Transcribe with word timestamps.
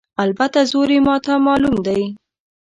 البته 0.23 0.59
زور 0.71 0.89
یې 0.95 0.99
ماته 1.07 1.33
معلوم 1.45 1.75
دی. 1.85 2.01